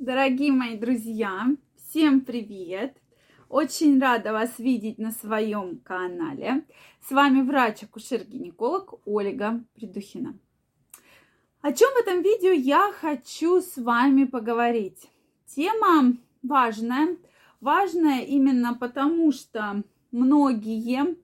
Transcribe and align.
Дорогие 0.00 0.50
мои 0.50 0.76
друзья, 0.76 1.46
всем 1.76 2.22
привет! 2.22 2.96
Очень 3.48 4.00
рада 4.00 4.32
вас 4.32 4.58
видеть 4.58 4.98
на 4.98 5.12
своем 5.12 5.78
канале. 5.78 6.64
С 7.00 7.12
вами 7.12 7.42
врач-акушер-гинеколог 7.42 9.00
Ольга 9.04 9.64
Придухина. 9.76 10.36
О 11.60 11.72
чем 11.72 11.90
в 11.94 12.00
этом 12.00 12.22
видео 12.22 12.50
я 12.50 12.92
хочу 12.92 13.60
с 13.60 13.76
вами 13.76 14.24
поговорить? 14.24 15.08
Тема 15.46 16.16
важная. 16.42 17.16
Важная 17.60 18.24
именно 18.24 18.74
потому, 18.74 19.30
что 19.30 19.84
многие 20.10 21.16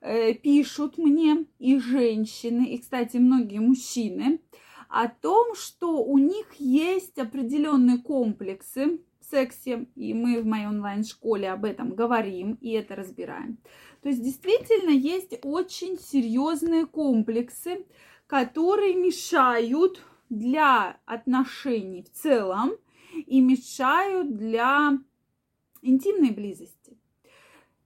э, 0.00 0.32
пишут 0.34 0.96
мне, 0.96 1.46
и 1.58 1.80
женщины, 1.80 2.66
и, 2.66 2.78
кстати, 2.78 3.16
многие 3.16 3.58
мужчины, 3.58 4.38
о 4.88 5.08
том, 5.08 5.54
что 5.54 6.02
у 6.04 6.18
них 6.18 6.46
есть 6.58 7.18
определенные 7.18 7.98
комплексы 7.98 9.00
в 9.20 9.24
сексе, 9.30 9.86
и 9.96 10.14
мы 10.14 10.40
в 10.40 10.46
моей 10.46 10.66
онлайн-школе 10.66 11.50
об 11.50 11.64
этом 11.64 11.94
говорим 11.94 12.58
и 12.60 12.70
это 12.70 12.94
разбираем. 12.94 13.58
То 14.02 14.08
есть 14.08 14.22
действительно 14.22 14.90
есть 14.90 15.38
очень 15.42 15.98
серьезные 15.98 16.86
комплексы, 16.86 17.84
которые 18.26 18.94
мешают 18.94 20.00
для 20.28 20.98
отношений 21.06 22.02
в 22.02 22.12
целом 22.12 22.72
и 23.14 23.40
мешают 23.40 24.36
для 24.36 24.98
интимной 25.82 26.30
близости. 26.30 26.96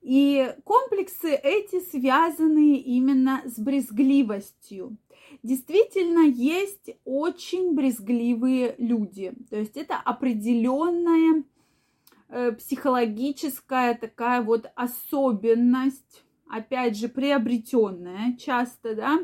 И 0.03 0.55
комплексы 0.65 1.35
эти 1.35 1.81
связаны 1.81 2.77
именно 2.77 3.43
с 3.45 3.59
брезгливостью. 3.59 4.97
Действительно, 5.43 6.21
есть 6.21 6.91
очень 7.05 7.75
брезгливые 7.75 8.75
люди. 8.79 9.33
То 9.49 9.57
есть 9.57 9.77
это 9.77 9.97
определенная 9.97 11.45
э, 12.29 12.53
психологическая 12.53 13.95
такая 13.95 14.43
вот 14.43 14.71
особенность, 14.75 16.25
опять 16.49 16.97
же, 16.97 17.09
приобретенная 17.09 18.37
часто, 18.37 18.95
да, 18.95 19.19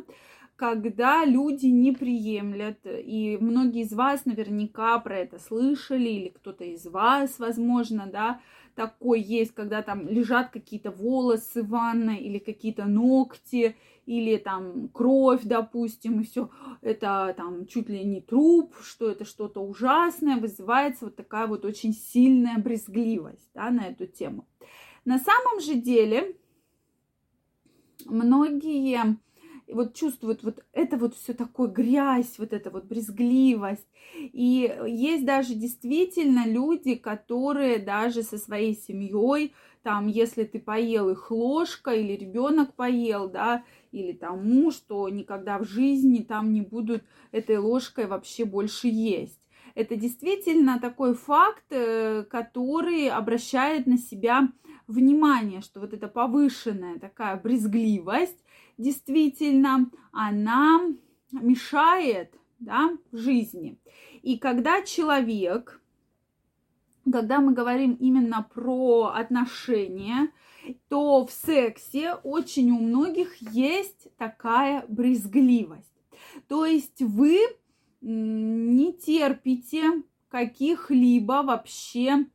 когда 0.56 1.24
люди 1.24 1.66
не 1.66 1.92
приемлят, 1.92 2.78
и 2.84 3.36
многие 3.40 3.82
из 3.82 3.92
вас 3.92 4.24
наверняка 4.24 4.98
про 4.98 5.18
это 5.18 5.38
слышали, 5.38 6.08
или 6.08 6.28
кто-то 6.28 6.64
из 6.64 6.86
вас, 6.86 7.38
возможно, 7.38 8.08
да, 8.10 8.40
такой 8.74 9.20
есть, 9.20 9.52
когда 9.52 9.82
там 9.82 10.08
лежат 10.08 10.50
какие-то 10.50 10.90
волосы 10.90 11.62
в 11.62 11.68
ванной, 11.68 12.18
или 12.18 12.38
какие-то 12.38 12.86
ногти, 12.86 13.76
или 14.06 14.36
там 14.36 14.88
кровь, 14.88 15.42
допустим, 15.44 16.20
и 16.20 16.24
все 16.24 16.50
это 16.80 17.34
там 17.36 17.66
чуть 17.66 17.88
ли 17.88 18.04
не 18.04 18.20
труп, 18.20 18.74
что 18.80 19.10
это 19.10 19.24
что-то 19.24 19.60
ужасное, 19.60 20.36
вызывается 20.36 21.06
вот 21.06 21.16
такая 21.16 21.46
вот 21.46 21.64
очень 21.64 21.92
сильная 21.92 22.58
брезгливость, 22.58 23.50
да, 23.54 23.70
на 23.70 23.88
эту 23.88 24.06
тему. 24.06 24.46
На 25.04 25.18
самом 25.18 25.60
же 25.60 25.74
деле 25.74 26.36
многие 28.06 29.18
вот 29.68 29.94
чувствуют 29.94 30.42
вот 30.42 30.64
это 30.72 30.96
вот 30.96 31.14
все 31.14 31.32
такое 31.34 31.68
грязь, 31.68 32.38
вот 32.38 32.52
эта 32.52 32.70
вот 32.70 32.84
брезгливость. 32.84 33.86
И 34.14 34.74
есть 34.86 35.24
даже 35.24 35.54
действительно 35.54 36.46
люди, 36.46 36.94
которые 36.94 37.78
даже 37.78 38.22
со 38.22 38.38
своей 38.38 38.74
семьей, 38.76 39.54
там, 39.82 40.08
если 40.08 40.44
ты 40.44 40.58
поел 40.58 41.10
их 41.10 41.30
ложкой 41.30 42.02
или 42.02 42.12
ребенок 42.16 42.74
поел, 42.74 43.28
да, 43.28 43.64
или 43.92 44.12
там 44.12 44.44
муж, 44.48 44.76
то 44.76 45.08
никогда 45.08 45.58
в 45.58 45.64
жизни 45.64 46.22
там 46.22 46.52
не 46.52 46.60
будут 46.60 47.04
этой 47.30 47.58
ложкой 47.58 48.06
вообще 48.06 48.44
больше 48.44 48.88
есть. 48.88 49.38
Это 49.76 49.94
действительно 49.94 50.80
такой 50.80 51.14
факт, 51.14 51.66
э, 51.68 52.24
который 52.30 53.10
обращает 53.10 53.86
на 53.86 53.98
себя 53.98 54.48
внимание, 54.86 55.60
что 55.60 55.80
вот 55.80 55.92
эта 55.92 56.08
повышенная 56.08 56.98
такая 56.98 57.38
брезгливость, 57.38 58.42
действительно, 58.78 59.90
она 60.12 60.80
мешает 61.30 62.32
да, 62.58 62.96
жизни. 63.12 63.78
И 64.22 64.38
когда 64.38 64.80
человек, 64.80 65.82
когда 67.12 67.40
мы 67.40 67.52
говорим 67.52 67.92
именно 68.00 68.48
про 68.54 69.12
отношения, 69.14 70.30
то 70.88 71.26
в 71.26 71.30
сексе 71.30 72.14
очень 72.14 72.70
у 72.70 72.78
многих 72.80 73.36
есть 73.52 74.08
такая 74.16 74.86
брезгливость. 74.88 75.92
То 76.48 76.64
есть 76.64 77.02
вы 77.02 77.40
не 78.06 78.92
терпите 78.92 80.02
каких-либо 80.28 81.42
вообще 81.42 82.26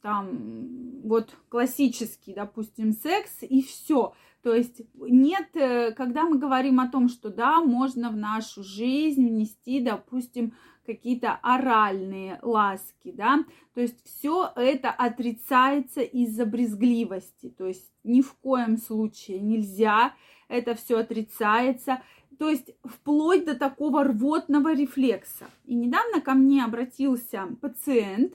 там 0.00 1.02
вот 1.02 1.34
классический, 1.48 2.32
допустим, 2.34 2.92
секс 2.92 3.42
и 3.42 3.62
все. 3.62 4.14
То 4.42 4.54
есть 4.54 4.82
нет, 4.94 5.48
э, 5.54 5.92
когда 5.92 6.22
мы 6.24 6.38
говорим 6.38 6.78
о 6.78 6.88
том, 6.88 7.08
что 7.08 7.30
да, 7.30 7.60
можно 7.60 8.10
в 8.10 8.16
нашу 8.16 8.62
жизнь 8.62 9.26
внести, 9.28 9.80
допустим, 9.80 10.54
какие-то 10.86 11.38
оральные 11.42 12.38
ласки, 12.42 13.10
да, 13.10 13.44
то 13.74 13.80
есть 13.80 14.02
все 14.06 14.50
это 14.56 14.90
отрицается 14.90 16.00
из-за 16.00 16.46
брезгливости, 16.46 17.50
то 17.50 17.66
есть 17.66 17.90
ни 18.04 18.22
в 18.22 18.32
коем 18.34 18.78
случае 18.78 19.40
нельзя, 19.40 20.14
это 20.48 20.74
все 20.74 20.98
отрицается, 20.98 22.00
то 22.38 22.48
есть 22.48 22.70
вплоть 22.84 23.44
до 23.44 23.54
такого 23.54 24.04
рвотного 24.04 24.72
рефлекса. 24.74 25.46
И 25.64 25.74
недавно 25.74 26.20
ко 26.20 26.34
мне 26.34 26.64
обратился 26.64 27.48
пациент, 27.60 28.34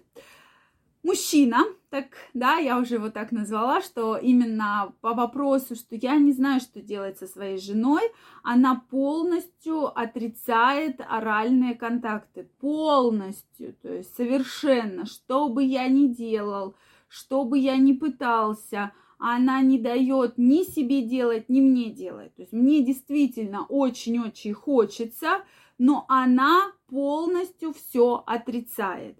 мужчина, 1.04 1.64
так, 1.90 2.06
да, 2.34 2.56
я 2.56 2.80
уже 2.80 2.96
его 2.96 3.10
так 3.10 3.32
назвала, 3.32 3.82
что 3.82 4.18
именно 4.18 4.94
по 5.02 5.14
вопросу, 5.14 5.76
что 5.76 5.96
я 5.96 6.16
не 6.16 6.32
знаю, 6.32 6.60
что 6.60 6.82
делать 6.82 7.20
со 7.20 7.28
своей 7.28 7.58
женой, 7.58 8.02
она 8.42 8.84
полностью 8.90 9.98
отрицает 9.98 11.02
оральные 11.08 11.76
контакты, 11.76 12.50
полностью, 12.60 13.76
то 13.82 13.94
есть 13.94 14.16
совершенно, 14.16 15.06
что 15.06 15.50
бы 15.50 15.64
я 15.64 15.88
ни 15.88 16.08
делал, 16.08 16.76
что 17.08 17.46
бы 17.46 17.60
я 17.60 17.78
ни 17.78 17.94
пытался, 17.94 18.92
она 19.26 19.62
не 19.62 19.80
дает 19.80 20.38
ни 20.38 20.64
себе 20.64 21.02
делать, 21.02 21.48
ни 21.48 21.62
мне 21.62 21.90
делать. 21.90 22.36
То 22.36 22.42
есть 22.42 22.52
мне 22.52 22.82
действительно 22.82 23.66
очень-очень 23.66 24.54
хочется, 24.54 25.44
но 25.78 26.04
она 26.10 26.74
полностью 26.88 27.74
все 27.74 28.22
отрицает. 28.28 29.18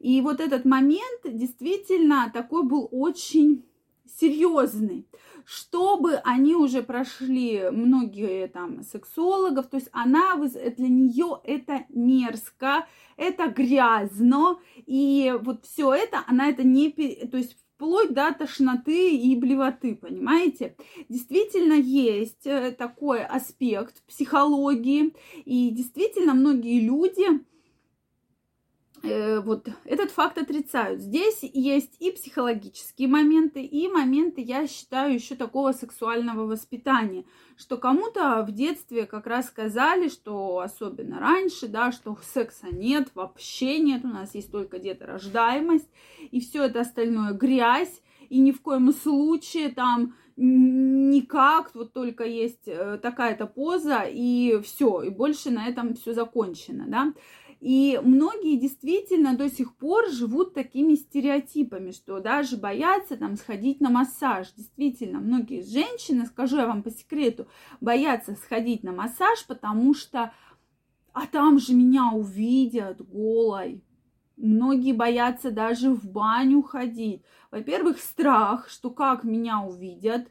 И 0.00 0.20
вот 0.22 0.40
этот 0.40 0.64
момент 0.64 1.22
действительно 1.24 2.32
такой 2.34 2.64
был 2.64 2.88
очень 2.90 3.64
серьезный, 4.20 5.06
чтобы 5.44 6.14
они 6.24 6.56
уже 6.56 6.82
прошли 6.82 7.70
многие 7.70 8.48
там 8.48 8.82
сексологов, 8.82 9.68
то 9.68 9.76
есть 9.76 9.88
она 9.92 10.36
для 10.36 10.88
нее 10.88 11.40
это 11.44 11.84
мерзко, 11.90 12.86
это 13.16 13.48
грязно, 13.48 14.58
и 14.76 15.32
вот 15.42 15.64
все 15.64 15.94
это 15.94 16.24
она 16.26 16.48
это 16.48 16.64
не, 16.64 16.90
то 16.90 17.36
есть 17.36 17.56
вплоть 17.84 18.14
до 18.14 18.32
тошноты 18.32 19.14
и 19.14 19.36
блевоты, 19.36 19.94
понимаете? 19.94 20.74
Действительно 21.10 21.74
есть 21.74 22.46
э, 22.46 22.72
такой 22.72 23.22
аспект 23.22 24.02
психологии, 24.06 25.14
и 25.44 25.70
действительно 25.70 26.32
многие 26.32 26.80
люди 26.80 27.26
вот 29.44 29.68
этот 29.84 30.10
факт 30.10 30.38
отрицают. 30.38 31.00
Здесь 31.00 31.40
есть 31.42 31.96
и 32.00 32.10
психологические 32.10 33.08
моменты, 33.08 33.62
и 33.62 33.88
моменты, 33.88 34.40
я 34.40 34.66
считаю, 34.66 35.14
еще 35.14 35.34
такого 35.34 35.72
сексуального 35.72 36.46
воспитания, 36.46 37.24
что 37.56 37.76
кому-то 37.76 38.44
в 38.46 38.52
детстве 38.52 39.06
как 39.06 39.26
раз 39.26 39.48
сказали, 39.48 40.08
что 40.08 40.58
особенно 40.58 41.20
раньше, 41.20 41.68
да, 41.68 41.92
что 41.92 42.16
секса 42.22 42.68
нет, 42.72 43.10
вообще 43.14 43.78
нет, 43.78 44.04
у 44.04 44.08
нас 44.08 44.34
есть 44.34 44.50
только 44.50 44.78
деторождаемость, 44.78 45.88
и 46.30 46.40
все 46.40 46.64
это 46.64 46.80
остальное 46.80 47.32
грязь, 47.32 48.00
и 48.30 48.38
ни 48.38 48.52
в 48.52 48.60
коем 48.62 48.92
случае 48.92 49.68
там 49.68 50.14
никак, 50.36 51.72
вот 51.74 51.92
только 51.92 52.24
есть 52.24 52.66
э, 52.66 52.98
такая-то 53.00 53.46
поза, 53.46 54.02
и 54.02 54.60
все, 54.64 55.02
и 55.02 55.08
больше 55.08 55.50
на 55.50 55.68
этом 55.68 55.94
все 55.94 56.12
закончено, 56.12 56.86
да. 56.88 57.12
И 57.64 57.98
многие 58.04 58.58
действительно 58.58 59.34
до 59.34 59.48
сих 59.48 59.74
пор 59.74 60.10
живут 60.10 60.52
такими 60.52 60.96
стереотипами, 60.96 61.92
что 61.92 62.20
даже 62.20 62.58
боятся 62.58 63.16
там 63.16 63.38
сходить 63.38 63.80
на 63.80 63.88
массаж. 63.88 64.52
Действительно, 64.54 65.18
многие 65.18 65.62
женщины, 65.62 66.26
скажу 66.26 66.58
я 66.58 66.66
вам 66.66 66.82
по 66.82 66.90
секрету, 66.90 67.46
боятся 67.80 68.34
сходить 68.34 68.82
на 68.82 68.92
массаж, 68.92 69.46
потому 69.46 69.94
что 69.94 70.34
а 71.14 71.26
там 71.26 71.58
же 71.58 71.72
меня 71.72 72.10
увидят 72.12 73.00
голой. 73.00 73.82
Многие 74.36 74.92
боятся 74.92 75.50
даже 75.50 75.88
в 75.88 76.04
баню 76.04 76.60
ходить. 76.60 77.22
Во-первых, 77.50 77.98
страх, 77.98 78.68
что 78.68 78.90
как 78.90 79.24
меня 79.24 79.62
увидят. 79.62 80.28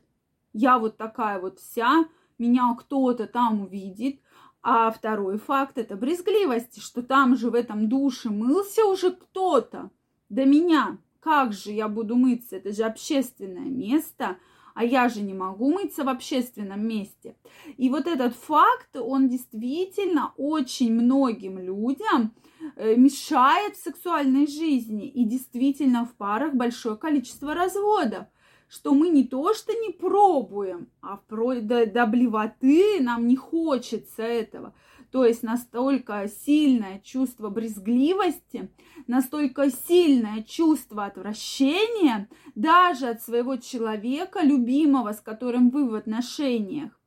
Я 0.54 0.78
вот 0.78 0.98
такая 0.98 1.40
вот 1.40 1.58
вся, 1.58 2.06
меня 2.38 2.76
кто-то 2.80 3.26
там 3.26 3.62
увидит. 3.62 4.20
А 4.64 4.92
второй 4.92 5.38
факт 5.38 5.78
это 5.78 5.96
брезгливость, 5.96 6.82
что 6.82 7.04
там 7.04 7.36
же 7.36 7.50
в 7.50 7.54
этом 7.56 7.90
душе 7.90 8.30
мылся 8.30 8.86
уже 8.86 9.12
кто-то 9.12 9.92
до 10.30 10.46
меня. 10.46 10.98
Как 11.20 11.54
же 11.54 11.72
я 11.72 11.88
буду 11.88 12.16
мыться? 12.16 12.56
Это 12.56 12.72
же 12.72 12.84
общественное 12.84 13.70
место 13.70 14.38
а 14.74 14.84
я 14.84 15.10
же 15.10 15.22
не 15.22 15.34
могу 15.34 15.72
мыться 15.72 16.04
в 16.04 16.10
общественном 16.10 16.86
месте. 16.86 17.36
И 17.78 17.90
вот 17.90 18.08
этот 18.08 18.36
факт, 18.36 18.96
он 18.96 19.30
действительно 19.30 20.34
очень 20.38 20.94
многим 20.94 21.60
людям 21.60 22.34
э, 22.76 22.96
мешает 22.96 23.76
в 23.76 23.84
сексуальной 23.84 24.48
жизни. 24.48 25.08
И 25.08 25.26
действительно 25.26 26.06
в 26.06 26.14
парах 26.14 26.54
большое 26.54 26.98
количество 26.98 27.54
разводов 27.54 28.26
что 28.74 28.96
мы 28.96 29.10
не 29.10 29.24
то 29.24 29.54
что 29.54 29.72
не 29.74 29.92
пробуем, 29.92 30.88
а 31.02 31.18
вплоть 31.18 31.68
до, 31.68 31.86
до 31.86 32.08
блевоты 32.08 33.00
нам 33.02 33.28
не 33.28 33.36
хочется 33.36 34.24
этого. 34.24 34.74
То 35.12 35.26
есть 35.26 35.44
настолько 35.44 36.28
сильное 36.28 37.00
чувство 37.04 37.50
брезгливости, 37.50 38.72
настолько 39.06 39.70
сильное 39.70 40.42
чувство 40.42 41.06
отвращения 41.06 42.28
даже 42.56 43.10
от 43.10 43.22
своего 43.22 43.58
человека, 43.58 44.42
любимого, 44.42 45.14
с 45.14 45.22
которым 45.22 45.70
вы 45.70 45.88
в 45.88 45.94
отношениях. 45.94 47.00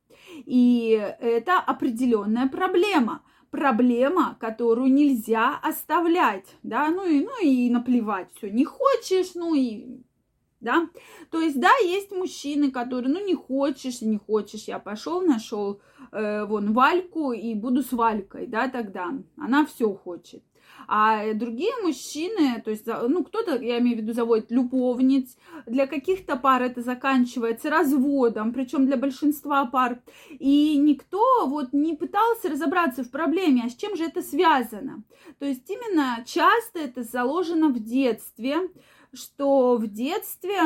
И 0.45 0.91
это 1.19 1.59
определенная 1.59 2.47
проблема 2.47 3.23
проблема, 3.49 4.37
которую 4.39 4.93
нельзя 4.93 5.57
оставлять, 5.63 6.45
да, 6.63 6.89
ну 6.89 7.07
и, 7.07 7.21
ну 7.21 7.41
и 7.41 7.69
наплевать, 7.69 8.29
все, 8.35 8.49
не 8.49 8.65
хочешь, 8.65 9.35
ну 9.35 9.55
и 9.55 10.01
да. 10.59 10.89
То 11.29 11.39
есть, 11.39 11.59
да, 11.59 11.71
есть 11.83 12.11
мужчины, 12.11 12.71
которые, 12.71 13.13
ну, 13.13 13.25
не 13.25 13.35
хочешь, 13.35 14.01
не 14.01 14.17
хочешь, 14.17 14.63
я 14.63 14.79
пошел, 14.79 15.21
нашел 15.21 15.81
э, 16.11 16.45
вон 16.45 16.73
Вальку 16.73 17.31
и 17.31 17.53
буду 17.53 17.83
с 17.83 17.91
Валькой, 17.91 18.47
да, 18.47 18.67
тогда 18.67 19.13
она 19.37 19.65
все 19.65 19.93
хочет. 19.93 20.43
А 20.87 21.33
другие 21.33 21.71
мужчины, 21.83 22.61
то 22.63 22.71
есть, 22.71 22.85
ну, 22.85 23.23
кто-то, 23.23 23.61
я 23.61 23.79
имею 23.79 23.97
в 23.97 24.01
виду, 24.01 24.13
заводит 24.13 24.51
любовниц, 24.51 25.35
для 25.65 25.85
каких-то 25.85 26.37
пар 26.37 26.63
это 26.63 26.81
заканчивается 26.81 27.69
разводом, 27.69 28.53
причем 28.53 28.85
для 28.85 28.95
большинства 28.95 29.65
пар. 29.65 30.01
И 30.29 30.77
никто 30.77 31.45
вот 31.47 31.73
не 31.73 31.93
пытался 31.93 32.49
разобраться 32.49 33.03
в 33.03 33.11
проблеме, 33.11 33.63
а 33.65 33.69
с 33.69 33.75
чем 33.75 33.97
же 33.97 34.05
это 34.05 34.21
связано. 34.21 35.03
То 35.39 35.45
есть 35.45 35.69
именно 35.69 36.23
часто 36.25 36.79
это 36.79 37.03
заложено 37.03 37.67
в 37.67 37.79
детстве, 37.79 38.57
что 39.13 39.77
в 39.77 39.87
детстве 39.87 40.59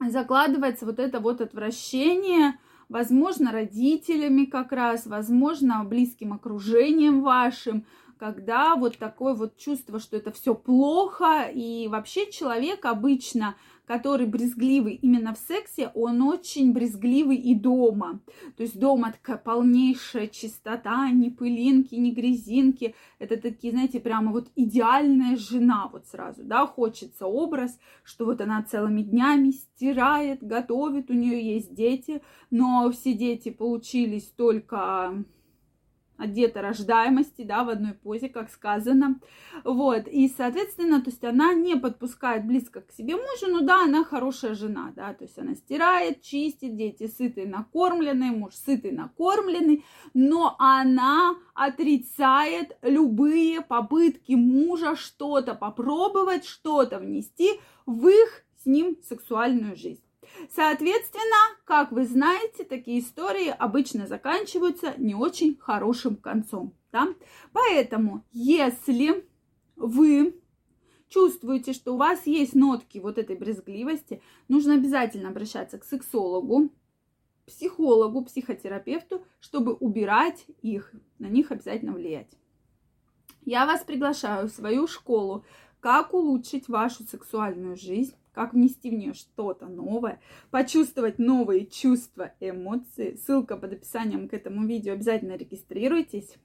закладывается 0.00 0.86
вот 0.86 0.98
это 0.98 1.20
вот 1.20 1.40
отвращение, 1.40 2.58
возможно, 2.88 3.52
родителями 3.52 4.44
как 4.44 4.72
раз, 4.72 5.06
возможно, 5.06 5.84
близким 5.84 6.32
окружением 6.32 7.22
вашим, 7.22 7.86
когда 8.18 8.76
вот 8.76 8.98
такое 8.98 9.34
вот 9.34 9.56
чувство, 9.56 9.98
что 9.98 10.16
это 10.16 10.30
все 10.32 10.54
плохо, 10.54 11.48
и 11.52 11.88
вообще 11.88 12.30
человек 12.30 12.84
обычно 12.84 13.56
который 13.90 14.26
брезгливый 14.26 14.94
именно 14.94 15.34
в 15.34 15.38
сексе, 15.38 15.90
он 15.96 16.22
очень 16.22 16.72
брезгливый 16.72 17.34
и 17.34 17.56
дома. 17.56 18.20
То 18.56 18.62
есть 18.62 18.78
дома 18.78 19.10
такая 19.10 19.36
полнейшая 19.36 20.28
чистота, 20.28 21.10
ни 21.10 21.28
пылинки, 21.28 21.96
ни 21.96 22.12
грязинки. 22.12 22.94
Это 23.18 23.36
такие, 23.36 23.72
знаете, 23.72 23.98
прямо 23.98 24.30
вот 24.30 24.48
идеальная 24.54 25.36
жена 25.36 25.90
вот 25.92 26.06
сразу, 26.06 26.44
да, 26.44 26.68
хочется 26.68 27.26
образ, 27.26 27.80
что 28.04 28.26
вот 28.26 28.40
она 28.40 28.62
целыми 28.62 29.02
днями 29.02 29.50
стирает, 29.50 30.40
готовит, 30.40 31.10
у 31.10 31.14
нее 31.14 31.42
есть 31.56 31.74
дети, 31.74 32.22
но 32.52 32.92
все 32.92 33.12
дети 33.12 33.50
получились 33.50 34.32
только 34.36 35.24
от 36.20 36.32
деторождаемости, 36.32 37.42
да, 37.42 37.64
в 37.64 37.70
одной 37.70 37.94
позе, 37.94 38.28
как 38.28 38.50
сказано. 38.50 39.20
Вот, 39.64 40.06
и, 40.06 40.28
соответственно, 40.28 41.00
то 41.00 41.10
есть 41.10 41.24
она 41.24 41.54
не 41.54 41.76
подпускает 41.76 42.46
близко 42.46 42.82
к 42.82 42.92
себе 42.92 43.14
мужа, 43.16 43.46
но 43.48 43.60
да, 43.60 43.84
она 43.84 44.04
хорошая 44.04 44.54
жена, 44.54 44.92
да, 44.94 45.14
то 45.14 45.24
есть 45.24 45.38
она 45.38 45.54
стирает, 45.54 46.22
чистит, 46.22 46.76
дети 46.76 47.06
сытые, 47.06 47.46
накормленные, 47.46 48.32
муж 48.32 48.54
сытый, 48.54 48.92
накормленный, 48.92 49.84
но 50.12 50.56
она 50.58 51.36
отрицает 51.54 52.76
любые 52.82 53.62
попытки 53.62 54.32
мужа 54.32 54.96
что-то 54.96 55.54
попробовать, 55.54 56.44
что-то 56.44 56.98
внести 56.98 57.60
в 57.86 58.06
их 58.08 58.44
с 58.62 58.66
ним 58.66 58.98
сексуальную 59.02 59.74
жизнь. 59.76 60.02
Соответственно, 60.54 61.56
как 61.64 61.92
вы 61.92 62.06
знаете, 62.06 62.64
такие 62.64 63.00
истории 63.00 63.48
обычно 63.48 64.06
заканчиваются 64.06 64.94
не 64.96 65.14
очень 65.14 65.56
хорошим 65.58 66.16
концом. 66.16 66.74
Да? 66.92 67.08
Поэтому, 67.52 68.24
если 68.32 69.28
вы 69.76 70.40
чувствуете, 71.08 71.72
что 71.72 71.94
у 71.94 71.96
вас 71.96 72.26
есть 72.26 72.54
нотки 72.54 72.98
вот 72.98 73.18
этой 73.18 73.36
брезгливости, 73.36 74.22
нужно 74.48 74.74
обязательно 74.74 75.28
обращаться 75.28 75.78
к 75.78 75.84
сексологу, 75.84 76.70
психологу, 77.46 78.24
психотерапевту, 78.24 79.24
чтобы 79.40 79.74
убирать 79.74 80.46
их, 80.62 80.92
на 81.18 81.26
них 81.26 81.50
обязательно 81.50 81.92
влиять. 81.92 82.30
Я 83.44 83.66
вас 83.66 83.82
приглашаю 83.82 84.48
в 84.48 84.52
свою 84.52 84.86
школу 84.86 85.44
«Как 85.80 86.14
улучшить 86.14 86.68
вашу 86.68 87.04
сексуальную 87.04 87.76
жизнь» 87.76 88.14
как 88.32 88.52
внести 88.54 88.90
в 88.90 88.94
нее 88.94 89.14
что-то 89.14 89.66
новое, 89.66 90.20
почувствовать 90.50 91.18
новые 91.18 91.66
чувства, 91.66 92.32
эмоции. 92.40 93.16
Ссылка 93.16 93.56
под 93.56 93.72
описанием 93.72 94.28
к 94.28 94.34
этому 94.34 94.66
видео. 94.66 94.92
Обязательно 94.92 95.36
регистрируйтесь. 95.36 96.36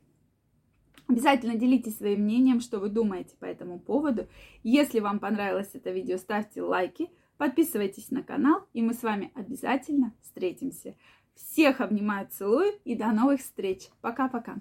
Обязательно 1.07 1.55
делитесь 1.55 1.97
своим 1.97 2.21
мнением, 2.21 2.61
что 2.61 2.79
вы 2.79 2.89
думаете 2.89 3.35
по 3.39 3.45
этому 3.45 3.79
поводу. 3.79 4.27
Если 4.63 4.99
вам 4.99 5.19
понравилось 5.19 5.69
это 5.73 5.91
видео, 5.91 6.17
ставьте 6.17 6.63
лайки, 6.63 7.09
подписывайтесь 7.37 8.09
на 8.09 8.23
канал, 8.23 8.65
и 8.73 8.81
мы 8.81 8.93
с 8.93 9.03
вами 9.03 9.31
обязательно 9.35 10.13
встретимся. 10.23 10.95
Всех 11.35 11.81
обнимаю, 11.81 12.27
целую 12.31 12.73
и 12.85 12.95
до 12.95 13.11
новых 13.11 13.41
встреч. 13.41 13.89
Пока-пока. 14.01 14.57